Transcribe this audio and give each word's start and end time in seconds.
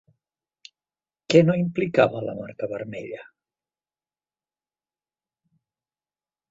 Què 1.33 1.41
no 1.49 1.57
implicava 1.63 2.23
la 2.29 2.35
marca 2.39 2.71
vermella? 2.73 3.21